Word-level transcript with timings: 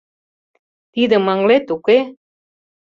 Тидым 0.93 1.25
ыҥлет, 1.33 1.65
уке? 1.75 1.99